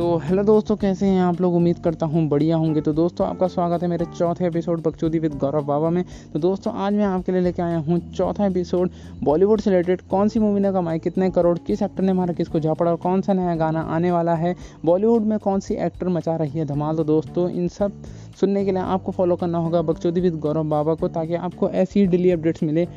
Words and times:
तो 0.00 0.16
हेलो 0.16 0.42
दोस्तों, 0.42 0.74
कैसे 0.76 1.06
हैं 1.06 1.20
आप 1.22 1.40
लोग? 1.40 1.54
उम्मीद 1.54 1.78
करता 1.78 2.06
हूँ 2.06 2.22
बढ़िया 2.28 2.56
होंगे। 2.56 2.80
तो 2.80 2.92
दोस्तों, 2.92 3.26
आपका 3.26 3.46
स्वागत 3.46 3.82
है 3.82 3.88
मेरे 3.88 4.04
चौथे 4.04 4.46
एपिसोड 4.46 4.82
बकचोदी 4.82 5.18
विद 5.18 5.34
गौरव 5.38 5.64
बाबा 5.64 5.90
में। 5.90 6.04
तो 6.32 6.38
दोस्तों, 6.38 6.72
आज 6.74 6.94
मैं 6.94 7.04
आपके 7.04 7.32
लिए 7.32 7.40
लेके 7.40 7.62
आया 7.62 7.78
हूँ 7.78 7.98
चौथा 8.10 8.46
एपिसोड 8.46 8.90
बॉलीवुड 9.22 9.60
से 9.60 9.70
रिलेटेड 9.70 10.00
कौन 10.00 10.28
सी 10.28 10.40
मूवी 10.40 10.60
ने 10.60 10.72
कमाई, 10.72 10.98
कितने 10.98 11.30
करोड़, 11.30 11.56
किस 11.58 11.82
एक्टर 11.82 12.02
ने 12.02 12.12
मारा, 12.12 12.34
किसको 12.34 12.60
झापड़ा 12.60 12.90
और 12.90 12.96
कौन 12.96 13.20
सा 13.20 13.32
नया 13.32 13.54
गाना 13.56 13.80
आने 13.80 14.10
वाला 14.10 14.34
है। 14.34 14.54
बॉलीवुड 14.84 15.22
में 15.22 15.38
कौन 15.38 15.60
सी 15.60 15.74
एक्टर 15.76 16.08
मचा 16.08 16.36
रही 16.36 16.58
है 16.58 16.64
धमाल? 16.64 16.96
तो 16.96 17.04
दोस्तों, 17.04 17.48
इन 17.50 17.68
सब 17.68 18.02
सुनने 18.40 18.64
के 18.64 18.72
लिए 18.72 18.82
आपको 18.82 19.12
फॉलो 19.12 19.36
करना 19.36 19.58
होगा 19.58 19.82
बकचोदी 19.82 20.20
विद 20.20 20.40
गौरव 20.40 20.68
बाबा 20.68 20.94
को, 20.94 21.08
ताकि 21.08 21.34
आपको 21.34 21.70
ऐसी 21.70 22.06
डेली 22.06 22.30
अपडेट्स 22.30 22.62
मिले 22.62 22.88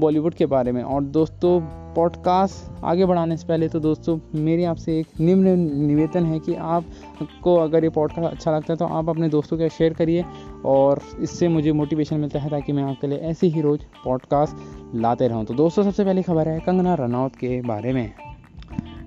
बॉलीवुड 0.00 0.34
के 0.34 0.46
बारे 0.46 0.72
में। 0.72 0.82
और 0.82 1.02
दोस्तों 1.02 1.60
पॉडकास्ट 1.98 2.84
आगे 2.84 3.04
बढ़ाने 3.04 3.36
से 3.36 3.46
पहले 3.46 3.68
तो 3.68 3.80
दोस्तों, 3.80 4.18
मेरी 4.34 4.64
आपसे 4.64 4.98
एक 4.98 5.20
निम्न 5.20 5.58
निवेदन 5.86 6.26
है 6.26 6.38
कि 6.38 6.54
आपको 6.54 7.54
अगर 7.56 7.84
ये 7.84 7.90
पॉडकास्ट 7.90 8.30
अच्छा 8.30 8.56
लगता 8.56 8.72
है 8.72 8.76
तो 8.76 8.84
आप 8.84 9.08
अपने 9.08 9.28
दोस्तों 9.28 9.58
के 9.58 9.68
शेयर 9.68 9.92
करिए 9.92 10.24
और 10.64 11.00
इससे 11.20 11.48
मुझे 11.48 11.72
मोटिवेशन 11.72 12.20
मिलता 12.20 12.38
है 12.38 12.50
ताकि 12.50 12.72
मैं 12.72 12.82
आपके 12.82 13.06
लिए 13.06 13.18
ऐसे 13.18 13.46
ही 13.46 13.60
रोज़ 13.60 13.80
पॉडकास्ट 14.04 14.94
लाते 14.94 15.28
रहूँ। 15.28 15.44
तो 15.44 15.54
दोस्तों, 15.54 15.82
सबसे 15.82 16.04
पहली 16.04 16.22
खबर 16.22 16.48
है 16.48 16.58
कंगना 16.60 16.94
रनौत 16.94 17.36
के 17.36 17.60
बारे 17.60 17.92
में। 17.92 18.12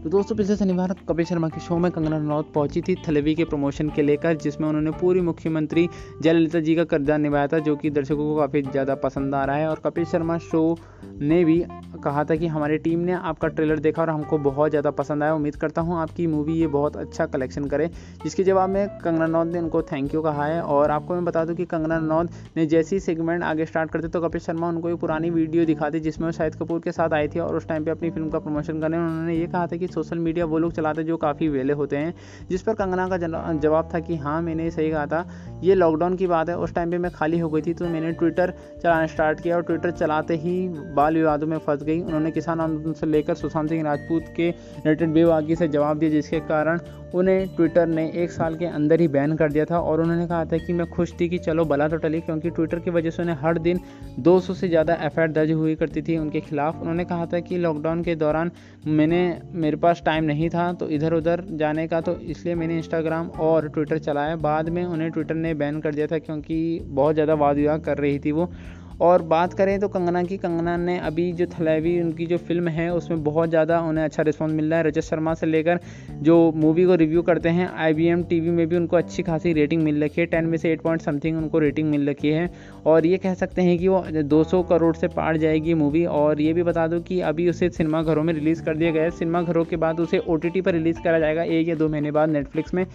तो 0.04 0.10
दोस्तों, 0.10 0.36
पिछले 0.36 0.56
शनिवार 0.58 0.94
कपिल 1.10 1.26
शर्मा 1.26 1.48
के 1.50 1.60
शो 1.62 1.78
में 1.78 1.92
कंगना 1.92 2.18
रनौत 2.18 2.52
पहुँची 2.54 2.82
थी 2.82 2.96
थलेवी 3.08 3.34
के 3.36 3.46
प्रमोशन 3.46 3.90
के 3.90 4.02
लेकर, 4.02 4.36
जिसमें 4.36 4.68
उन्होंने 4.68 4.92
पूरी 4.92 5.22
मुख्यमंत्री 5.22 5.88
जयललिता 6.22 6.60
जी 6.60 6.76
का 6.76 6.84
किरदार 6.86 7.18
निभाया 7.20 7.48
था, 7.48 7.60
जो 7.60 7.76
कि 7.76 7.90
दर्शकों 7.90 8.26
को 8.26 8.36
काफ़ी 8.38 8.62
ज़्यादा 8.62 8.96
पसंद 8.98 9.36
आ 9.36 9.44
रहा 9.46 9.56
है। 9.56 9.68
और 9.70 9.82
कपिल 9.84 10.06
शर्मा 10.06 10.38
शो 10.40 10.78
ने 11.04 11.44
भी 11.46 11.60
कहा 12.04 12.24
था 12.24 12.36
कि 12.36 12.48
हमारी 12.48 12.78
टीम 12.80 13.00
ने 13.00 13.14
आपका 13.14 13.48
ट्रेलर 13.50 13.80
देखा 13.80 14.02
और 14.02 14.10
हमको 14.10 14.38
बहुत 14.40 14.70
ज़्यादा 14.70 14.92
पसंद 14.92 15.24
आया। 15.24 15.34
उम्मीद 15.34 15.56
करता 15.56 15.82
हूँ 15.82 15.98
आपकी 15.98 16.26
मूवी 16.28 16.54
ये 16.54 16.68
बहुत 16.70 16.98
अच्छा 16.98 17.26
कलेक्शन 17.28 17.66
करे, 17.66 17.90
जिसके 18.24 18.44
जवाब 18.44 18.70
में 18.70 18.88
कंगना 19.00 19.26
रनौत 19.26 19.48
ने 19.48 19.60
उनको 19.60 19.82
थैंक 19.84 20.14
यू 20.14 20.22
कहा 20.22 20.46
है। 20.46 20.62
और 20.64 20.92
आपको 20.92 21.14
मैं 21.14 21.26
बता 21.26 21.46
दूँ 21.46 21.56
कि 21.56 21.66
कंगना 21.68 21.98
रनौत 21.98 22.32
ने 22.58 22.66
जैसी 22.66 23.00
सेगमेंट 23.02 23.44
आगे 23.44 23.66
स्टार्ट 23.66 23.92
करते 23.92 24.08
तो 24.08 24.22
कपिल 24.22 24.42
शर्मा 24.42 24.70
उनको 24.70 24.90
एक 24.90 25.00
पुरानी 25.00 25.30
वीडियो 25.30 25.66
दिखा 25.66 25.90
दी, 25.90 26.00
जिसमें 26.00 26.28
वो 26.28 26.32
शाहिद 26.32 26.56
कपूर 26.56 26.80
के 26.80 26.92
साथ 26.92 27.14
आई 27.14 27.28
थी 27.28 27.40
और 27.40 27.56
उस 27.58 27.68
टाइम 27.68 27.86
पर 27.86 27.92
अपनी 27.92 28.10
फ़िल्म 28.10 28.30
का 28.30 28.40
प्रमोशन 28.40 28.82
करने 28.82 28.98
उन्होंने 28.98 29.36
ये 29.36 29.48
कहा 29.48 29.66
था 29.68 29.76
कि 29.76 29.88
सोशल 29.92 30.20
मीडिया 30.20 30.46
वो 30.46 30.58
लोग 30.60 30.74
चलाते 30.74 31.04
जो 31.04 31.18
काफ़ी 31.20 31.48
वेले 31.50 31.74
होते 31.74 31.98
हैं। 31.98 32.14
जिस 32.50 32.62
पर 32.62 32.74
कंगना 32.76 33.08
का 33.10 33.18
जवाब 33.18 33.90
था 33.94 34.00
कि 34.02 34.16
हाँ 34.18 34.42
मैंने 34.42 34.70
सही 34.72 34.90
कहा 34.92 35.06
था, 35.06 35.28
ये 35.64 35.76
लॉकडाउन 35.76 36.16
की 36.16 36.28
बात 36.28 36.50
है। 36.50 36.58
उस 36.58 36.74
टाइम 36.76 36.92
पे 36.92 36.98
मैं 36.98 37.12
खाली 37.12 37.40
हो 37.40 37.50
गई 37.50 37.62
थी 37.62 37.74
तो 37.74 37.88
मैंने 37.88 38.12
ट्विटर 38.14 38.54
चलाना 38.74 39.06
स्टार्ट 39.08 39.42
किया 39.42 39.56
और 39.56 39.64
ट्विटर 39.64 39.92
चलाते 39.94 40.36
ही 40.38 40.68
बाल 40.96 41.16
विवादों 41.16 41.48
में 41.48 41.58
फंस 41.60 41.84
गई। 41.84 42.00
उन्होंने 42.02 42.32
किसान 42.32 42.60
आंदोलन 42.62 42.94
से 42.94 43.08
लेकर 43.08 43.36
सुशांत 43.36 43.70
सिंह 43.70 43.84
राजपूत 43.84 44.34
के 44.36 44.50
रिलेटेड 44.50 45.10
बेवागी 45.12 45.56
से 45.56 45.68
जवाब 45.70 46.00
दिया, 46.00 46.12
जिसके 46.12 46.40
कारण 46.42 46.80
उन्हें 47.12 47.56
ट्विटर 47.56 47.88
ने 47.88 48.06
एक 48.16 48.32
साल 48.32 48.56
के 48.56 48.66
अंदर 48.68 49.00
ही 49.02 49.08
बैन 49.10 49.36
कर 49.36 49.52
दिया 49.52 49.66
था 49.66 49.80
और 49.80 50.02
उन्होंने 50.02 50.28
कहा 50.28 50.46
था 50.46 50.58
कि 50.58 50.74
मैं 50.74 50.90
खुश 50.90 51.14
थी 51.20 51.28
कि 51.30 51.38
चलो 51.40 51.66
भला 51.66 51.88
तो 51.88 51.98
टली, 51.98 52.20
क्योंकि 52.22 52.50
ट्विटर 52.50 52.80
की 52.80 52.92
वजह 52.92 53.10
से 53.10 53.22
उन्हें 53.24 53.36
हर 53.38 53.58
दिन 53.60 53.80
200 54.20 54.54
से 54.54 54.68
ज़्यादा 54.70 54.94
एफ़ 55.02 55.20
दर्ज 55.22 55.52
हुई 55.54 55.76
करती 55.76 56.02
थी 56.02 56.18
उनके 56.18 56.42
खिलाफ। 56.42 56.80
उन्होंने 56.82 57.06
कहा 57.06 57.26
था 57.26 57.40
कि 57.42 57.58
लॉकडाउन 57.58 58.04
के 58.04 58.16
दौरान 58.16 58.52
मैंने 58.88 59.22
मेरे 59.54 59.78
पास 59.82 60.02
टाइम 60.06 60.24
नहीं 60.24 60.50
था 60.50 60.72
तो 60.74 60.90
इधर 60.90 61.14
उधर 61.14 61.44
जाने 61.54 61.88
का 61.88 62.02
तो 62.02 62.16
इसलिए 62.28 62.56
मैंने 62.56 62.78
इंस्टाग्राम 62.78 63.28
और 63.40 63.68
ट्विटर 63.70 63.98
चलाया। 64.00 64.36
बाद 64.38 64.70
में 64.70 64.84
उन्हें 64.86 65.10
ट्विटर 65.12 65.36
ने 65.36 65.54
बैन 65.56 65.80
कर 65.82 65.96
दिया 65.96 66.08
था, 66.08 66.20
क्योंकि 66.20 66.80
बहुत 66.82 67.14
ज़्यादा 67.14 67.34
वाद 67.36 67.56
विवाद 67.56 67.84
कर 67.84 67.98
रही 67.98 68.20
थी 68.20 68.32
वो। 68.32 68.52
और 69.02 69.22
बात 69.24 69.54
करें 69.54 69.80
तो 69.80 69.88
कंगना 69.88 70.22
की, 70.24 70.38
कंगना 70.38 70.76
ने 70.78 70.98
अभी 71.00 71.32
जो 71.34 71.46
थलेवी, 71.50 72.00
उनकी 72.02 72.26
जो 72.26 72.38
फ़िल्म 72.40 72.68
है, 72.70 72.90
उसमें 72.94 73.24
बहुत 73.24 73.50
ज़्यादा 73.50 73.80
उन्हें 73.82 74.04
अच्छा 74.06 74.24
रिस्पॉन्स 74.24 74.54
मिल 74.54 74.70
रहा 74.70 74.80
है। 74.80 74.86
रजत 74.88 75.02
शर्मा 75.02 75.34
से 75.34 75.46
लेकर 75.46 75.80
जो 76.22 76.36
मूवी 76.56 76.86
को 76.86 76.96
रिव्यू 76.96 77.22
करते 77.22 77.50
हैं 77.50 77.68
I 77.76 77.94
B 77.94 78.06
M 78.08 78.24
T 78.24 78.40
V 78.40 78.50
में 78.50 78.68
भी 78.68 78.76
उनको 78.76 78.98
अच्छी 78.98 79.24
खासी 79.24 79.54
रेटिंग 79.54 79.84
मिल 79.84 80.04
रखी 80.04 80.22
है। 80.22 80.28
टेन 80.28 80.46
में 80.46 80.58
से 80.58 80.72
एट 80.72 80.82
पॉइंट 80.82 81.02
समथिंग 81.02 81.38
उनको 81.38 81.60
रेटिंग 81.60 81.90
मिल 81.90 82.10
रखी 82.10 82.30
है। 82.30 82.50
और 82.86 83.06
ये 83.06 83.18
कह 83.18 83.34
सकते 83.34 83.62
हैं 83.62 83.78
कि 83.80 83.88
वो 83.88 84.04
200 84.26 84.62
करोड़ 84.64 84.96
से 84.96 85.08
पार 85.10 85.38
जाएगी 85.38 85.74
मूवी 85.74 86.06
और 86.08 86.42
ये 86.42 86.54
भी 86.54 86.64
बता 86.64 86.88
दो 86.88 87.00
कि 87.00 87.20
अभी 87.24 87.50
उसे 87.50 87.70
सिनेमा 87.70 88.02
घरों 88.04 88.24
में 88.24 88.34
रिलीज़ 88.34 88.64
कर 88.64 88.78
दिया 88.78 88.92
गया 88.92 89.04
है। 89.04 89.12
सिनेमा 89.12 89.42
घरों 89.42 89.66
के 89.66 89.76
बाद 89.78 90.00
उसे 90.00 90.20
ओ 90.20 90.36
टी 90.36 90.50
टी 90.50 90.62
पर 90.62 90.74
रिलीज़ 90.74 91.02
करा 91.04 91.20
जाएगा 91.20 91.44
एक 91.44 91.68
या 91.68 91.76
दो 91.76 91.90
महीने 91.90 92.12
बाद 92.12 92.30
नेटफ्लिक्स 92.30 92.74
में। 92.74 92.86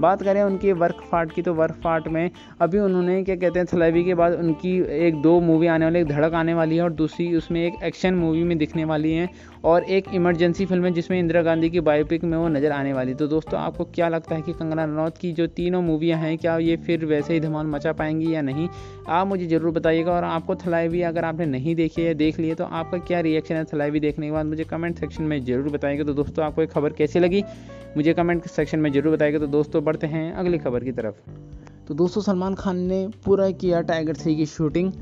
बात 0.00 0.22
करें 0.22 0.42
उनकी 0.42 0.72
वर्क 0.74 1.00
फाट 1.10 1.32
की 1.32 1.42
तो 1.42 1.54
वर्क 1.54 1.74
फाट 1.82 2.08
में 2.08 2.30
अभी 2.60 2.78
उन्होंने, 2.78 3.22
क्या 3.24 3.36
कहते 3.36 3.58
हैं 3.58 3.66
थलावी 3.72 4.04
के 4.04 4.14
बाद 4.14 4.32
उनकी 4.34 4.76
एक 5.06 5.20
दो 5.22 5.38
मूवी 5.40 5.66
आने 5.66 5.84
वाली, 5.84 6.00
एक 6.00 6.06
धड़क 6.06 6.34
आने 6.34 6.54
वाली 6.54 6.76
है 6.76 6.82
और 6.82 6.92
दूसरी 6.92 7.34
उसमें 7.36 7.64
एक 7.64 7.82
एक्शन 7.84 8.14
मूवी 8.14 8.42
में 8.44 8.56
दिखने 8.58 8.84
वाली 8.84 9.12
है 9.12 9.28
और 9.64 9.84
एक 9.86 10.04
इमरजेंसी 10.14 10.66
फ़िल्म 10.66 10.84
है 10.84 10.90
जिसमें 10.92 11.18
इंदिरा 11.18 11.42
गांधी 11.42 11.70
की 11.70 11.80
बायोपिक 11.82 12.24
में 12.24 12.36
वो 12.38 12.48
नज़र 12.48 12.72
आने 12.72 12.92
वाली। 12.92 13.14
तो 13.14 13.26
दोस्तों, 13.26 13.60
आपको 13.60 13.84
क्या 13.84 14.08
लगता 14.08 14.34
है 14.34 14.42
कि 14.42 14.52
कंगना 14.52 14.84
रनौत 14.84 15.18
की 15.18 15.32
जो 15.32 15.46
तीनों 15.48 15.82
मूवियाँ 15.82 16.18
हैं, 16.18 16.36
क्या 16.38 16.56
ये 16.58 16.76
फिर 16.76 17.04
वैसे 17.06 17.34
ही 17.34 17.40
धमाल 17.40 17.66
मचा 17.66 17.92
पाएँगी 17.92 18.34
या 18.34 18.42
नहीं? 18.42 18.68
आप 19.08 19.26
मुझे 19.26 19.46
ज़रूर 19.46 19.70
बताइएगा 19.72 20.12
और 20.12 20.24
आपको 20.24 20.54
थलाईवी 20.56 21.02
अगर 21.02 21.24
आपने 21.24 21.46
नहीं 21.46 21.74
देखी 21.74 22.02
है, 22.02 22.14
देख 22.14 22.38
लिए 22.40 22.54
तो 22.54 22.64
आपका 22.64 22.98
क्या 23.00 23.20
रिएक्शन 23.20 23.54
है 23.54 23.64
थलाईवी 23.64 24.00
देखने 24.00 24.26
के 24.26 24.32
बाद? 24.32 24.46
मुझे 24.46 24.64
कमेंट 24.64 24.98
सेक्शन 24.98 25.22
में 25.24 25.44
ज़रूर 25.44 25.68
बताइएगा। 25.68 26.04
तो 26.04 26.14
दोस्तों, 26.14 26.44
आपको 26.44 26.62
एक 26.62 26.70
खबर 26.70 26.92
कैसी 26.92 27.18
लगी? 27.18 27.44
मुझे 27.96 28.12
कमेंट 28.14 28.44
सेक्शन 28.46 28.78
में 28.78 28.90
ज़रूर 28.92 29.14
बताइएगा। 29.14 29.38
तो 29.38 29.46
दोस्तों 29.48 29.82
बढ़ते 29.92 30.06
हैं 30.06 30.32
अगली 30.32 30.58
खबर 30.58 30.84
की 30.84 30.92
तरफ़। 30.92 31.30
तो 31.88 31.94
दोस्तों, 31.94 32.20
सलमान 32.20 32.54
खान 32.54 32.76
ने 32.76 33.08
पूरा 33.24 33.50
किया 33.50 33.80
टाइगर 33.80 34.16
थ्री 34.16 34.36
की 34.36 34.46
शूटिंग। 34.46 34.92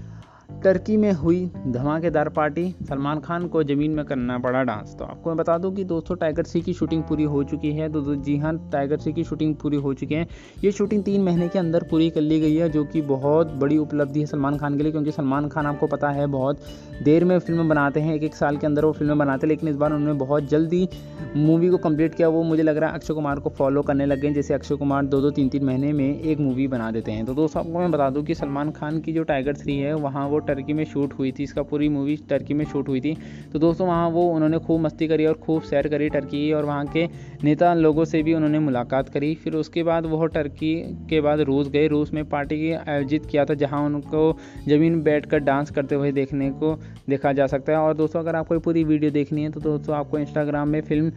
टर्की 0.65 0.97
में 0.97 1.13
हुई 1.13 1.39
धमाकेदार 1.67 2.29
पार्टी, 2.29 2.65
सलमान 2.89 3.21
खान 3.21 3.47
को 3.49 3.63
ज़मीन 3.63 3.91
में 3.91 4.05
करना 4.05 4.39
पड़ा 4.39 4.63
डांस। 4.63 4.95
तो 4.99 5.05
आपको 5.05 5.31
मैं 5.31 5.37
बता 5.37 5.57
दूँ 5.59 5.73
कि 5.75 5.85
दोस्तों, 5.85 6.17
टाइगर 6.17 6.45
सी 6.45 6.61
की 6.61 6.73
शूटिंग 6.75 7.03
पूरी 7.03 7.25
हो 7.25 7.43
चुकी 7.45 7.73
है। 7.73 7.89
तो 7.93 8.15
जी 8.15 8.37
हाँ 8.37 8.55
टाइगर 8.73 8.99
सी 8.99 9.13
की 9.13 9.25
शूटिंग 9.25 9.55
पूरी 9.55 9.77
हो 9.77 9.93
चुकी 9.95 10.15
है। 10.15 10.27
ये 10.65 10.73
शूटिंग 10.73 11.05
तीन 11.05 11.23
महीने 11.23 11.49
के 11.49 11.59
अंदर 11.59 11.85
पूरी 11.91 12.11
कर 12.11 12.21
ली 12.21 12.41
गई 12.41 12.57
है, 12.57 12.69
जो 12.69 12.85
कि 12.85 13.03
बहुत 13.03 13.53
बड़ी 13.55 13.79
उपलब्धि 13.79 14.21
है 14.21 14.27
सलमान 14.27 14.59
खान 14.59 14.77
के 14.77 14.83
लिए, 14.83 14.93
क्योंकि 14.93 15.13
सलमान 15.13 15.49
खान, 15.49 15.67
आपको 15.67 15.87
पता 15.87 16.11
है, 16.11 16.27
बहुत 16.27 16.61
देर 17.03 17.25
में 17.25 17.39
फ़िल्म 17.39 17.69
बनाते 17.69 18.01
हैं 18.01 18.15
एक 18.15 18.23
एक 18.23 18.35
साल 18.35 18.57
के 18.57 18.67
अंदर 18.67 18.85
वो 18.85 18.93
फ़िल्में 18.93 19.19
बनाते 19.19 19.47
हैं, 19.47 19.49
लेकिन 19.49 19.69
इस 19.69 19.77
बार 19.77 19.93
उन्होंने 19.93 20.19
बहुत 20.19 20.49
जल्दी 20.49 20.89
मूवी 21.37 21.69
को 21.69 21.77
कंप्लीट 21.79 22.15
किया। 22.15 22.29
वो 22.29 22.43
मुझे 22.43 22.63
लग 22.63 22.77
रहा 22.77 22.91
है 22.91 22.97
अक्षय 22.97 23.15
कुमार 23.15 23.41
को 23.41 23.51
फॉलो 23.51 23.83
करने 23.83 24.07
लग 24.07 24.21
गए 24.21 24.31
जैसे 24.31 24.55
अक्षय 24.55 24.77
कुमार 24.77 25.05
दो 25.07 25.21
दो 25.21 25.31
तीन 25.31 25.49
तीन 25.49 25.65
महीने 25.65 25.93
में 25.93 26.21
एक 26.21 26.39
मूवी 26.41 26.67
बना 26.69 26.91
देते 26.91 27.13
हैं। 27.13 27.25
तो 27.27 27.35
दोस्तों, 27.35 27.65
आपको 27.65 27.79
मैं 27.79 27.91
बता 27.91 28.11
दूँ 28.11 28.25
कि 28.25 28.35
सलमान 28.35 28.71
खान 28.71 29.01
की 29.01 29.13
जो 29.13 29.23
टाइगर 29.23 29.57
थ्री 29.57 29.79
है, 29.79 29.95
वहाँ 29.95 30.27
वो 30.29 30.39
टर्की 30.41 30.73
में 30.73 30.85
शूट 30.85 31.13
हुई 31.15 31.33
थी, 31.33 31.43
इसका 31.43 31.63
पूरी 31.63 31.89
मूवी 31.89 32.17
टर्की 32.29 32.55
में 32.55 32.65
शूट 32.65 32.89
हुई 32.89 33.01
थी। 33.01 33.17
तो 33.53 33.59
दोस्तों, 33.59 33.87
वहाँ 33.87 34.09
वो 34.11 34.27
उन्होंने 34.31 34.59
खूब 34.59 34.81
मस्ती 34.81 35.09
करी 35.09 35.27
और 35.27 35.35
खूब 35.37 35.63
सैर 35.63 35.89
करी 35.89 36.09
टर्की 36.09 36.53
और 36.53 36.65
वहाँ 36.65 36.87
के 36.87 37.07
नेता 37.45 37.73
लोगों 37.75 38.05
से 38.05 38.23
भी 38.23 38.35
उन्होंने 38.35 38.59
मुलाकात 38.59 39.09
करी। 39.09 39.35
फिर 39.35 39.55
उसके 39.55 39.83
बाद 39.83 40.07
वो 40.07 40.27
टर्की 40.29 40.75
के 41.11 41.21
बाद 41.21 41.41
रूस 41.43 41.69
गए। 41.69 41.87
रूस 41.89 42.13
में 42.13 42.25
पार्टी 42.29 42.73
आयोजित 42.73 43.27
किया 43.27 43.45
था, 43.45 43.55
जहाँ 43.55 43.85
उनको 43.87 44.37
ज़मीन 44.69 45.01
बैठ 45.03 45.27
कर 45.27 45.39
डांस 45.41 45.71
करते 45.71 45.95
हुए 45.95 46.13
देखने 46.13 46.51
को 46.53 46.75
देखा 47.09 47.33
जा 47.33 47.47
सकता 47.47 47.73
है। 47.73 47.79
और 47.79 47.95
दोस्तों, 47.97 48.21
अगर 48.21 48.37
आपको 48.37 48.59
पूरी 48.61 48.85
वीडियो 48.85 49.11
देखनी 49.13 49.43
है 49.43 49.51
तो 49.51 49.61
दोस्तों, 49.61 49.97
आपको 49.97 50.19
इंस्टाग्राम 50.19 50.69
में 50.69 50.81
फ़िल्म 50.83 51.13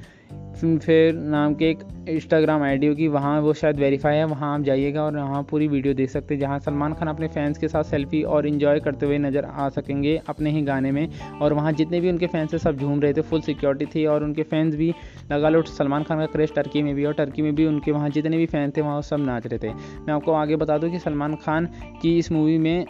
फेयर 0.64 1.14
नाम 1.14 1.54
के 1.54 1.66
एक 1.66 1.80
इंस्टाग्राम 2.10 2.62
आईडी 2.64 2.88
होगी, 2.88 3.08
वहाँ 3.08 3.40
वो 3.42 3.54
शायद 3.54 3.80
वेरीफाई 3.80 4.16
है, 4.16 4.24
वहाँ 4.26 4.54
आप 4.54 4.62
जाइएगा 4.64 5.04
और 5.04 5.16
वहाँ 5.16 5.42
पूरी 5.44 5.68
वीडियो 5.68 5.94
देख 5.94 6.10
सकते 6.10 6.34
हैं, 6.34 6.42
जहाँ 6.42 6.60
सलमान 6.60 6.94
खान 6.94 7.08
अपने 7.08 7.28
फैंस 7.28 7.58
के 7.58 7.68
साथ 7.68 7.84
सेल्फी 7.84 8.22
और 8.24 8.48
इन्जॉय 8.48 8.80
करते 8.80 9.06
हुए 9.06 9.18
नज़र 9.18 9.46
आ 9.46 9.68
सकेंगे 9.70 10.16
अपने 10.30 10.52
ही 10.52 10.62
गाने 10.62 10.92
में। 10.92 11.08
और 11.42 11.54
वहाँ 11.54 11.72
जितने 11.74 12.00
भी 12.00 12.10
उनके 12.10 12.28
फैंस 12.28 12.54
थे 12.54 12.58
सब 12.58 12.78
झूम 12.78 13.00
रहे 13.02 13.14
थे 13.14 13.22
फुल 13.22 13.42
सिक्योरिटी 13.42 13.86
थी 13.86 14.06
और 14.06 14.24
उनके 14.24 14.44
फैंस 14.44 14.76
भी 14.76 14.94
लगा 15.32 15.50
लो 15.50 15.62
सलमान 15.64 16.04
खान 16.04 16.20
का 16.20 16.26
क्रेज 16.26 16.54
टर्की 16.56 16.84
में 16.84 16.94
भी 16.96 17.06
और 17.06 17.14
टर्की 17.14 17.42
में 17.42 17.54
भी 17.56 17.66
उनके 17.66 17.92
वहाँ 17.92 18.10
जितने 18.10 18.38
भी 18.38 18.46
फ़ैन 18.46 18.72
थे, 18.78 18.82
वहाँ 18.82 19.02
सब 19.02 19.26
नाच 19.26 19.48
रहे 19.48 19.60
थे। 19.60 19.74
मैं 19.74 20.14
आपको 20.14 20.34
आगे 20.34 20.56
बता 20.56 20.78
दूँ 20.78 20.92
कि 20.92 21.00
सलमान 21.00 21.36
खान 21.36 21.70
की 22.02 22.18
इस 22.18 22.32
मूवी 22.32 22.58
में 22.58 22.86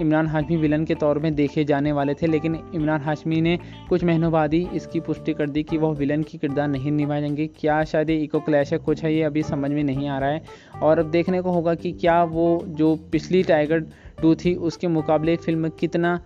इमरान 0.00 0.26
हाशमी 0.26 0.56
विलन 0.56 0.84
के 0.84 0.94
तौर 0.94 1.18
में 1.18 1.34
देखे 1.34 1.64
जाने 1.64 1.92
वाले 1.92 2.14
थे, 2.14 2.26
लेकिन 2.26 2.58
इमरान 2.74 3.00
हाशमी 3.00 3.40
ने 3.40 3.58
कुछ 3.88 4.04
महीनों 4.04 4.32
बाद 4.32 4.54
ही 4.54 4.66
इसकी 4.74 5.00
पुष्टि 5.00 5.32
कर 5.34 5.50
दी 5.50 5.62
कि 5.62 5.76
वह 5.76 5.94
विलन 5.94 6.22
की 6.22 6.38
किरदार 6.38 6.68
नहीं 6.68 6.90
निभाएँगे 6.90 7.46
क्या 7.46 7.82
शायद 7.84 8.10
इको 8.10 8.40
क्लैश 8.40 8.72
है 8.72 8.78
कुछ 8.78 9.04
है, 9.04 9.14
ये 9.14 9.22
अभी 9.22 9.42
समझ 9.42 9.70
में 9.70 9.82
नहीं 9.84 10.08
आ 10.08 10.18
रहा 10.18 10.30
है। 10.30 10.42
और 10.82 10.98
अब 10.98 11.10
देखने 11.10 11.40
को 11.40 11.50
होगा 11.50 11.74
कि 11.74 11.92
क्या 11.92 12.22
वो, 12.24 12.62
जो 12.66 12.94
पिछली 13.12 13.42
टाइगर 13.42 13.80
टू 14.22 14.34
थी, 14.34 14.54
उसके 14.54 14.88
मुकाबले 14.88 15.36
फ़िल्म 15.36 15.68
कितना 15.68 16.20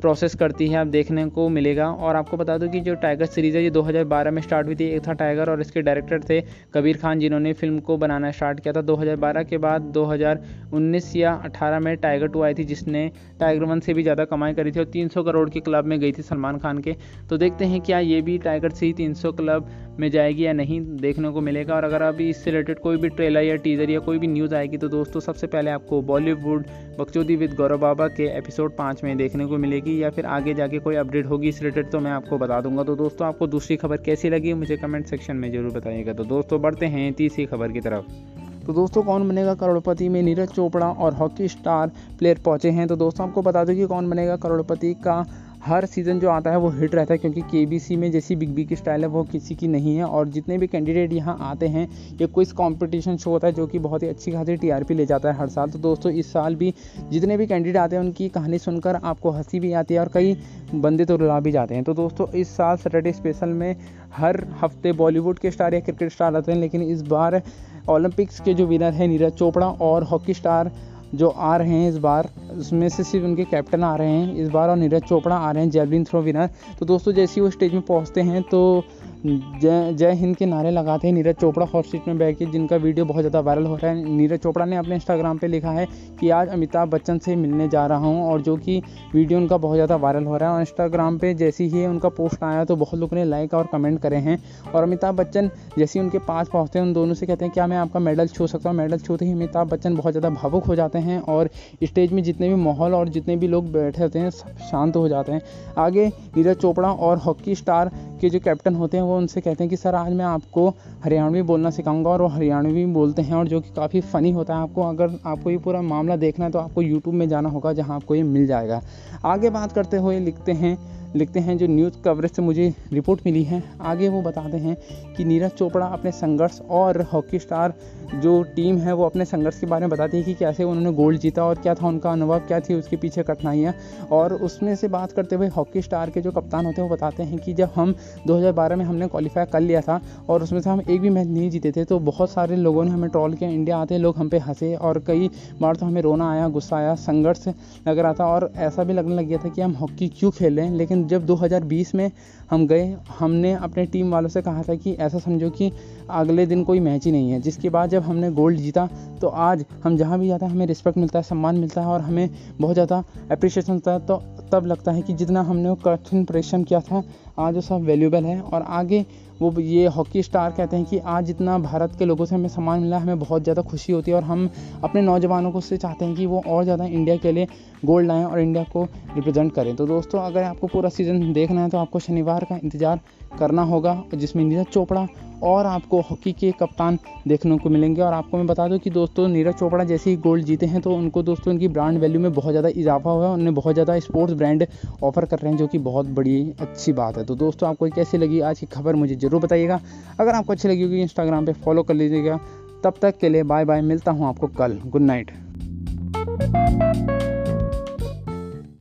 प्रोसेस 0.00 0.34
करती 0.34 0.66
है, 0.68 0.76
आप 0.76 0.86
देखने 0.88 1.24
को 1.28 1.48
मिलेगा। 1.48 1.86
और 1.86 2.16
आपको 2.16 2.36
बता 2.36 2.56
दूँ 2.58 2.68
कि 2.68 2.80
जो 2.80 2.94
टाइगर 2.96 3.26
सीरीज़ 3.26 3.56
है, 3.56 3.62
ये 3.62 3.70
2012 3.70 4.30
में 4.30 4.40
स्टार्ट 4.42 4.66
हुई 4.66 4.74
थी। 4.74 4.84
एक 4.86 5.06
था 5.08 5.12
टाइगर 5.14 5.50
और 5.50 5.60
इसके 5.60 5.82
डायरेक्टर 5.82 6.22
थे 6.30 6.40
कबीर 6.74 6.96
खान, 6.96 7.18
जिन्होंने 7.20 7.52
फ़िल्म 7.52 7.80
को 7.80 7.96
बनाना 7.96 8.30
स्टार्ट 8.30 8.60
किया 8.60 8.72
था। 8.72 8.80
2012 8.82 9.42
के 9.44 9.58
बाद 9.58 9.82
2019 9.92 11.14
या 11.16 11.32
18 11.44 11.80
में 11.80 11.96
टाइगर 11.98 12.28
टू 12.28 12.42
आई 12.42 12.54
थी, 12.54 12.64
जिसने 12.64 13.10
टाइगर 13.40 13.64
वन 13.64 13.80
से 13.80 13.94
भी 13.94 14.02
ज़्यादा 14.02 14.24
कमाई 14.26 14.54
करी 14.54 14.72
थी 14.72 14.80
और 14.80 14.86
तीन 14.88 15.08
सौ 15.08 15.22
करोड़ 15.22 15.48
के 15.50 15.60
क्लब 15.60 15.84
में 15.84 15.98
गई 16.00 16.12
थी 16.12 16.22
सलमान 16.22 16.58
खान 16.58 16.78
के। 16.78 16.96
तो 17.30 17.36
देखते 17.36 17.64
हैं, 17.64 17.80
क्या 17.80 17.98
ये 18.00 18.20
भी 18.22 18.38
टाइगर 18.40 18.70
सी 18.72 18.92
तीन 18.92 19.14
क्लब 19.14 19.68
में 20.00 20.10
जाएगी 20.10 20.44
या 20.44 20.52
नहीं, 20.52 20.80
देखने 20.96 21.30
को 21.30 21.40
मिलेगा। 21.40 21.74
और 21.74 21.84
अगर 21.84 22.02
अभी 22.02 22.28
इससे 22.30 22.50
रिलेटेड 22.50 22.78
कोई 22.78 22.96
भी 22.96 23.08
ट्रेलर 23.10 23.42
या 23.42 23.56
टीजर 23.58 23.90
या 23.90 23.98
कोई 24.00 24.18
भी 24.18 24.26
न्यूज़ 24.26 24.54
आएगी 24.54 24.76
तो 24.76 24.88
दोस्तों, 24.88 25.20
सबसे 25.20 25.46
पहले 25.46 25.70
आपको 25.70 26.00
बॉलीवुड 26.02 26.64
बकचोदी 27.00 27.34
विद 27.36 27.54
गौरव 27.56 27.78
बाबा 27.78 28.06
के 28.08 28.24
एपिसोड 28.38 28.76
पाँच 28.76 29.02
में 29.04 29.16
देखने 29.16 29.44
को 29.46 29.58
मिलेगी 29.58 30.02
या 30.02 30.08
फिर 30.10 30.26
आगे 30.28 30.54
जाके 30.54 30.78
कोई 30.78 30.96
अपडेट 30.96 31.26
होगी 31.26 31.48
इस 31.48 31.60
रिलेटेड 31.62 31.90
तो 31.90 32.00
मैं 32.00 32.10
आपको 32.10 32.38
बता 32.38 32.60
दूँगा। 32.60 32.82
तो 32.82 32.96
दोस्तों, 32.96 33.26
आपको 33.28 33.46
दूसरी 33.46 33.76
खबर 33.76 33.96
कैसी 33.96 34.30
लगी 34.30 34.52
मुझे 34.54 34.76
कमेंट 34.76 35.06
सेक्शन 35.06 35.36
में 35.36 35.50
ज़रूर 35.52 35.72
बताइएगा। 35.72 36.12
तो 36.12 36.24
दोस्तों, 36.24 36.60
बढ़ते 36.62 36.86
हैं 36.86 37.12
तीसरी 37.12 37.46
खबर 37.46 37.72
की 37.72 37.80
तरफ़। 37.80 38.66
तो 38.66 38.72
दोस्तों, 38.72 39.02
कौन 39.02 39.28
बनेगा 39.28 39.54
करोड़पति 39.54 40.08
में 40.08 40.22
नीरज 40.22 40.48
चोपड़ा 40.48 40.86
और 40.86 41.14
हॉकी 41.14 41.48
स्टार 41.48 41.92
प्लेयर 42.18 42.40
पहुँचे 42.44 42.70
हैं। 42.70 42.86
तो 42.88 42.96
दोस्तों, 42.96 43.28
आपको 43.28 43.42
बता 43.42 43.64
दूँ 43.64 43.74
कि 43.74 43.86
कौन 43.86 44.10
बनेगा 44.10 44.36
करोड़पति 44.36 44.92
का 44.94 45.24
हर 45.60 45.84
सीज़न 45.86 46.20
जो 46.20 46.28
आता 46.30 46.50
है 46.50 46.58
वो 46.58 46.68
हिट 46.70 46.94
रहता 46.94 47.14
है 47.14 47.18
क्योंकि 47.18 47.40
के 47.42 47.96
में 47.96 48.10
जैसी 48.12 48.36
बिग 48.36 48.54
बी 48.54 48.64
की 48.64 48.76
स्टाइल 48.76 49.00
है, 49.00 49.08
वो 49.08 49.22
किसी 49.22 49.54
की 49.54 49.68
नहीं 49.68 49.96
है 49.96 50.04
और 50.04 50.28
जितने 50.28 50.58
भी 50.58 50.66
कैंडिडेट 50.66 51.12
यहाँ 51.12 51.36
आते 51.40 51.66
हैं, 51.68 51.86
ये 52.20 52.26
क्विज 52.26 52.52
कॉम्पिटिशन 52.52 53.16
शो 53.16 53.30
होता 53.30 53.46
है 53.46 53.52
जो 53.52 53.66
कि 53.66 53.78
बहुत 53.78 54.02
ही 54.02 54.08
अच्छी 54.08 54.32
खासी 54.32 54.56
टीआरपी 54.56 54.94
ले 54.94 55.06
जाता 55.06 55.28
है 55.28 55.38
हर 55.38 55.48
साल। 55.48 55.70
तो 55.70 55.78
दोस्तों, 55.78 56.12
इस 56.12 56.32
साल 56.32 56.54
भी 56.54 56.72
जितने 57.10 57.36
भी 57.36 57.46
कैंडिडेट 57.46 57.76
आते 57.76 57.96
हैं, 57.96 58.02
उनकी 58.02 58.28
कहानी 58.28 58.58
सुनकर 58.58 58.96
आपको 58.96 59.30
हँसी 59.30 59.60
भी 59.60 59.72
आती 59.72 59.94
है 59.94 60.00
और 60.00 60.10
कई 60.14 60.36
बंदे 60.74 61.04
तो 61.04 61.16
रुला 61.16 61.40
भी 61.40 61.52
जाते 61.52 61.74
हैं। 61.74 61.84
तो 61.84 61.94
दोस्तों, 61.94 62.28
इस 62.30 62.56
साल 62.56 62.76
सैटरडे 62.76 63.12
स्पेशल 63.12 63.48
में 63.48 63.76
हर 64.12 64.44
हफ़्ते 64.60 64.92
बॉलीवुड 64.92 65.38
के 65.38 65.50
स्टार 65.50 65.74
या 65.74 65.80
क्रिकेट 65.80 66.12
स्टार 66.12 66.36
आते 66.36 66.52
हैं, 66.52 66.58
लेकिन 66.58 66.82
इस 66.82 67.02
बार 67.02 67.42
ओलंपिक्स 67.88 68.40
के 68.40 68.54
जो 68.54 68.66
विनर 68.66 68.92
हैं, 68.92 69.08
नीरज 69.08 69.32
चोपड़ा 69.32 69.66
और 69.66 70.04
हॉकी 70.04 70.34
स्टार 70.34 70.70
जो 71.14 71.28
आ 71.28 71.56
रहे 71.56 71.68
हैं 71.70 71.88
इस 71.88 71.96
बार, 71.98 72.28
उसमें 72.52 72.88
से 72.88 73.04
सिर्फ़ 73.04 73.26
उनके 73.26 73.44
कैप्टन 73.44 73.84
आ 73.84 73.94
रहे 73.96 74.10
हैं 74.10 74.34
इस 74.36 74.48
बार 74.48 74.68
और 74.68 74.76
नीरज 74.76 75.02
चोपड़ा 75.02 75.36
आ 75.36 75.50
रहे 75.50 75.62
हैं, 75.62 75.70
जेवलिन 75.70 76.04
थ्रो 76.04 76.20
विनर 76.22 76.48
तो 76.78 76.86
दोस्तों, 76.86 77.12
जैसे 77.12 77.34
ही 77.34 77.40
वो 77.40 77.50
स्टेज 77.50 77.72
में 77.72 77.82
पहुँचते 77.82 78.20
हैं 78.22 78.42
तो 78.42 78.84
जय 79.22 79.92
जय 79.92 80.12
हिंद 80.12 80.36
के 80.36 80.46
नारे 80.46 80.70
लगाते 80.70 81.06
हैं 81.06 81.14
नीरज 81.14 81.34
चोपड़ा 81.36 81.64
हॉट 81.66 81.86
सीट 81.86 82.06
में 82.08 82.18
बैठ 82.18 82.36
के, 82.38 82.46
जिनका 82.46 82.76
वीडियो 82.76 83.04
बहुत 83.06 83.20
ज़्यादा 83.20 83.40
वायरल 83.40 83.64
हो 83.66 83.74
रहा 83.76 83.90
है। 83.90 84.04
नीरज 84.06 84.38
चोपड़ा 84.38 84.64
ने 84.66 84.76
अपने 84.76 84.94
इंस्टाग्राम 84.94 85.38
पे 85.38 85.46
लिखा 85.46 85.70
है 85.70 85.86
कि 86.20 86.30
आज 86.30 86.48
अमिताभ 86.48 86.88
बच्चन 86.90 87.18
से 87.18 87.34
मिलने 87.36 87.66
जा 87.68 87.84
रहा 87.86 87.98
हूँ 87.98 88.24
और 88.24 88.40
जो 88.42 88.56
कि 88.56 88.80
वीडियो 89.14 89.38
उनका 89.38 89.56
बहुत 89.56 89.76
ज़्यादा 89.76 89.96
वायरल 89.96 90.24
हो 90.24 90.36
रहा 90.36 90.48
है। 90.48 90.54
और 90.54 90.60
इंस्टाग्राम 90.60 91.18
पर 91.18 91.32
जैसे 91.34 91.64
ही 91.64 91.84
उनका 91.86 92.08
पोस्ट 92.10 92.42
आया 92.42 92.64
तो 92.64 92.76
बहुत 92.76 93.00
लोगों 93.00 93.16
ने 93.16 93.24
लाइक 93.24 93.54
और 93.54 93.68
कमेंट 93.72 94.00
करे 94.02 94.16
हैं। 94.18 94.38
और 94.66 94.82
अमिताभ 94.82 95.14
बच्चन 95.16 95.50
जैसे 95.78 95.98
ही 95.98 96.04
उनके 96.04 96.18
पास 96.20 96.48
पहुँचते 96.52 96.78
हैं, 96.78 96.86
उन 96.86 96.92
दोनों 96.92 97.14
से 97.14 97.26
कहते 97.26 97.44
हैं, 97.44 97.52
क्या 97.54 97.66
मैं 97.66 97.76
आपका 97.76 98.00
मेडल 98.00 98.26
छू 98.28 98.46
सकता 98.46 98.70
हूँ? 98.70 98.76
मेडल 98.78 98.98
छूते 98.98 99.24
ही 99.24 99.32
अमिताभ 99.32 99.68
बच्चन 99.68 99.96
बहुत 99.96 100.12
ज़्यादा 100.12 100.30
भावुक 100.32 100.64
हो 100.64 100.74
जाते 100.74 100.98
हैं 101.00 101.20
और 101.22 101.50
स्टेज 101.84 102.12
में 102.12 102.22
जितने 102.22 102.48
भी 102.48 102.54
माहौल 102.56 102.94
और 102.94 103.08
जितने 103.08 103.36
भी 103.36 103.48
लोग 103.48 103.70
बैठे 103.72 104.02
होते 104.02 104.18
हैं 104.18 104.30
शांत 104.30 104.96
हो 104.96 105.08
जाते 105.08 105.32
हैं। 105.32 105.42
आगे 105.78 106.06
नीरज 106.08 106.56
चोपड़ा 106.56 106.92
और 106.92 107.18
हॉकी 107.18 107.54
स्टार 107.54 107.90
के 108.20 108.30
जो 108.30 108.40
कैप्टन 108.40 108.74
होते 108.74 108.96
हैं, 108.96 109.04
वो 109.04 109.16
उनसे 109.16 109.40
कहते 109.40 109.64
हैं 109.64 109.68
कि, 109.70 109.76
सर, 109.76 109.94
आज 109.94 110.12
मैं 110.12 110.24
आपको 110.24 110.68
हरियाणवी 111.04 111.42
बोलना 111.42 111.70
सिखाऊँगा। 111.70 112.10
और 112.10 112.22
वो 112.22 112.28
हरियाणवी 112.28 112.86
बोलते 112.86 113.22
हैं, 113.22 113.34
और 113.34 113.48
जो 113.48 113.60
कि 113.60 113.70
काफ़ी 113.76 114.00
फ़नी 114.02 114.30
होता 114.30 114.54
है। 114.54 114.62
आपको 114.62 114.82
अगर 114.82 115.18
आपको 115.26 115.50
ये 115.50 115.58
पूरा 115.58 115.82
मामला 115.82 116.16
देखना 116.16 116.44
है 116.44 116.50
तो 116.50 116.58
आपको 116.58 116.82
यूट्यूब 116.82 117.14
में 117.14 117.28
जाना 117.28 117.48
होगा, 117.48 117.72
जहाँ 117.72 117.96
आपको 117.96 118.14
ये 118.14 118.22
मिल 118.22 118.46
जाएगा। 118.46 118.80
आगे 119.24 119.50
बात 119.50 119.72
करते 119.72 119.96
हुए 119.96 120.18
लिखते 120.20 120.52
हैं 120.52 120.76
लिखते 121.16 121.40
हैं 121.40 121.56
जो 121.58 121.66
न्यूज़ 121.66 122.00
कवरेज 122.02 122.30
से 122.30 122.42
मुझे 122.42 122.72
रिपोर्ट 122.92 123.20
मिली 123.26 123.42
है। 123.44 123.62
आगे 123.82 124.08
वो 124.08 124.22
बताते 124.22 124.56
हैं 124.56 124.76
कि 125.16 125.24
नीरज 125.24 125.50
चोपड़ा 125.50 125.86
अपने 125.86 126.12
संघर्ष 126.12 126.60
और 126.70 127.00
हॉकी 127.12 127.38
स्टार 127.38 127.74
जो 128.14 128.42
टीम 128.54 128.78
है 128.78 128.92
वो 128.92 129.04
अपने 129.04 129.24
संघर्ष 129.24 129.58
के 129.60 129.66
बारे 129.66 129.80
में 129.80 129.90
बताती 129.90 130.16
है 130.16 130.22
कि 130.22 130.34
कैसे 130.34 130.64
उन्होंने 130.64 130.92
गोल्ड 130.92 131.20
जीता 131.20 131.44
और 131.44 131.54
क्या 131.54 131.74
था 131.74 131.86
उनका 131.86 132.10
अनुभव, 132.12 132.38
क्या 132.38 132.60
थी 132.60 132.74
उसके 132.74 132.96
पीछे 132.96 133.22
कठिनाइयाँ। 133.22 133.74
और 134.12 134.32
उसमें 134.34 134.74
से 134.76 134.88
बात 134.88 135.12
करते 135.12 135.36
हुए 135.36 135.48
हॉकी 135.48 135.82
स्टार 135.82 136.10
के 136.10 136.20
जो 136.20 136.30
कप्तान 136.30 136.66
होते 136.66 136.80
हैं 136.82 136.88
वो 136.88 136.94
बताते 136.94 137.22
हैं 137.22 137.38
कि 137.38 137.52
जब 137.52 137.70
हम 137.74 137.94
2012 138.26 138.76
में 138.76 138.84
हमने 138.84 139.06
क्वालिफाई 139.08 139.44
कर 139.44 139.60
लिया 139.60 139.80
था 139.80 140.00
और 140.28 140.42
उसमें 140.42 140.60
से 140.60 140.70
हम 140.70 140.80
एक 140.80 141.00
भी 141.00 141.10
मैच 141.10 141.26
नहीं 141.26 141.50
जीते 141.50 141.72
थे 141.72 141.84
तो 141.84 141.98
बहुत 142.00 142.30
सारे 142.30 142.56
लोगों 142.56 142.84
ने 142.84 142.90
हमें 142.90 143.08
ट्रॉल 143.10 143.34
किया, 143.34 143.50
इंडिया 143.50 143.78
आते 143.78 143.98
लोग 143.98 144.16
हम 144.16 144.28
पे 144.28 144.38
हंसे 144.38 144.74
और 144.76 144.98
कई 145.06 145.30
बार 145.60 145.76
तो 145.76 145.86
हमें 145.86 146.02
रोना 146.02 146.30
आया, 146.30 146.48
गुस्सा 146.48 146.76
आया, 146.76 146.94
संघर्ष 146.96 147.46
लग 147.88 147.98
रहा 147.98 148.12
था 148.12 148.26
और 148.26 148.50
ऐसा 148.58 148.84
भी 148.84 148.92
लगने 148.92 149.14
लग 149.14 149.26
गया 149.26 149.38
था 149.38 149.48
कि 149.48 149.60
हम 149.60 149.72
हॉकी 149.74 150.08
क्यों 150.10 150.30
खेल 150.30 150.60
लेकिन 150.60 150.99
जब 151.02 151.26
2020 151.26 151.94
में 151.94 152.10
हम 152.50 152.66
गए, 152.66 152.96
हमने 153.18 153.52
अपने 153.54 153.84
टीम 153.86 154.10
वालों 154.12 154.28
से 154.28 154.42
कहा 154.42 154.62
था 154.62 154.74
कि 154.74 154.92
ऐसा 154.92 155.18
समझो 155.18 155.50
कि 155.50 155.70
अगले 156.10 156.46
दिन 156.46 156.64
कोई 156.64 156.80
मैच 156.80 157.04
ही 157.04 157.12
नहीं 157.12 157.30
है। 157.30 157.40
जिसके 157.40 157.70
बाद 157.70 157.90
जब 157.90 158.02
हमने 158.02 158.30
गोल्ड 158.32 158.58
जीता 158.58 158.88
तो 159.20 159.28
आज 159.28 159.64
हम 159.84 159.96
जहाँ 159.96 160.18
भी 160.18 160.28
जाते 160.28 160.44
हैं, 160.44 160.52
हमें 160.52 160.66
रिस्पेक्ट 160.66 160.98
मिलता 160.98 161.18
है, 161.18 161.22
सम्मान 161.22 161.56
मिलता 161.56 161.80
है 161.80 161.86
और 161.86 162.00
हमें 162.00 162.28
बहुत 162.60 162.74
ज़्यादा 162.74 163.02
अप्रिशिएशन 163.30 163.72
मिलता 163.72 163.92
है। 163.92 164.06
तो 164.06 164.22
तब 164.52 164.66
लगता 164.66 164.92
है 164.92 165.02
कि 165.02 165.12
जितना 165.12 165.42
हमने 165.42 165.74
कठिन 165.84 166.24
परिश्रम 166.24 166.62
किया 166.62 166.80
था, 166.80 167.02
आज 167.38 167.54
वो 167.54 167.60
सब 167.60 167.82
वैल्यूबल 167.82 168.24
है 168.24 168.40
और 168.40 168.62
आगे 168.62 169.04
वो 169.40 169.52
ये 169.60 169.86
हॉकी 169.88 170.22
स्टार 170.22 170.50
कहते 170.52 170.76
हैं 170.76 170.84
कि 170.84 170.98
आज 171.00 171.26
जितना 171.26 171.58
भारत 171.60 171.94
के 171.98 172.04
लोगों 172.04 172.24
से 172.24 172.34
हमें 172.34 172.48
सम्मान 172.48 172.80
मिला, 172.80 172.98
हमें 172.98 173.18
बहुत 173.18 173.42
ज़्यादा 173.42 173.62
खुशी 173.62 173.92
होती 173.92 174.10
है 174.10 174.16
और 174.16 174.22
हम 174.24 174.48
अपने 174.84 175.02
नौजवानों 175.02 175.52
को 175.52 175.60
से 175.62 175.76
चाहते 175.76 176.04
हैं 176.04 176.14
कि 176.14 176.26
वो 176.26 176.42
और 176.46 176.64
ज़्यादा 176.64 176.84
इंडिया 176.86 177.16
के 177.16 177.32
लिए 177.32 177.46
गोल्ड 177.84 178.06
लाएँ 178.06 178.24
और 178.24 178.40
इंडिया 178.40 178.64
को 178.72 178.84
रिप्रेजेंट 179.14 179.52
करें। 179.54 179.74
तो 179.76 179.86
दोस्तों, 179.86 180.20
अगर 180.20 180.42
आपको 180.42 180.66
पूरा 180.66 180.88
सीज़न 180.90 181.32
देखना 181.32 181.62
है 181.62 181.68
तो 181.70 181.78
आपको 181.78 181.98
शनिवार 182.00 182.44
का 182.44 182.56
इंतज़ार 182.56 183.00
करना 183.38 183.62
होगा, 183.64 184.02
जिसमें 184.14 184.44
नीरज 184.44 184.66
चोपड़ा 184.66 185.06
और 185.42 185.66
आपको 185.66 186.00
हॉकी 186.00 186.32
के 186.32 186.50
कप्तान 186.52 186.98
देखने 187.28 187.56
को 187.58 187.68
मिलेंगे। 187.70 188.02
और 188.02 188.12
आपको 188.12 188.36
मैं 188.36 188.46
बता 188.46 188.66
दूँ 188.68 188.78
कि 188.78 188.90
दोस्तों, 188.90 189.28
नीरज 189.28 189.54
चोपड़ा 189.54 189.84
जैसे 189.84 190.10
ही 190.10 190.16
गोल्ड 190.18 190.44
जीते 190.44 190.66
हैं 190.66 190.80
तो 190.82 190.94
उनको 190.94 191.22
दोस्तों 191.22 191.52
उनकी 191.52 191.68
ब्रांड 191.70 191.98
वैल्यू 191.98 192.20
में 192.20 192.32
बहुत 192.32 192.50
ज़्यादा 192.50 192.68
इजाफा 192.70 193.10
हुआ 193.10 193.26
है। 193.26 193.32
उन्हें 193.34 193.54
बहुत 193.54 193.74
ज़्यादा 193.74 193.98
स्पोर्ट्स 194.00 194.34
ब्रांड 194.34 194.66
ऑफ़र 195.02 195.24
कर 195.24 195.38
रहे 195.38 195.52
हैं, 195.52 195.58
जो 195.58 195.66
कि 195.66 195.78
बहुत 195.80 196.06
बड़ी 196.08 196.52
अच्छी 196.60 196.92
बात 196.92 197.18
है। 197.18 197.24
तो 197.24 197.34
दोस्तों, 197.36 197.68
आपको 197.68 197.88
कैसी 197.90 198.18
लगी 198.18 198.40
आज 198.42 198.60
की 198.60 198.66
खबर, 198.68 198.94
मुझे 198.96 199.14
ज़रूर 199.30 199.42
बताइएगा। 199.42 199.80
अगर 200.20 200.34
आपको 200.34 200.52
अच्छी 200.52 200.68
लगी 200.68 200.82
होगी 200.82 201.00
इंस्टाग्राम 201.02 201.46
पर 201.46 201.52
फॉलो 201.64 201.82
कर 201.82 201.94
लीजिएगा। 201.94 202.40
तब 202.84 202.94
तक 203.02 203.18
के 203.20 203.28
लिए 203.28 203.42
बाय 203.44 203.64
बाय 203.64 203.80
मिलता 203.82 204.10
हूँ 204.10 204.26
आपको 204.28 204.46
कल। 204.58 204.78
Good 204.86 205.02
night 205.02 205.30